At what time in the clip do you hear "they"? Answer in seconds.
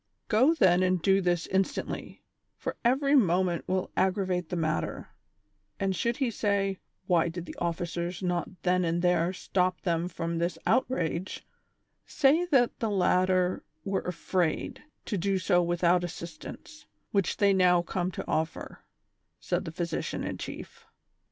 17.37-17.53